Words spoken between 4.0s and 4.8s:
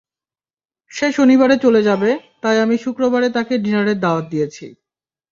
দাওয়াত দিয়েছি।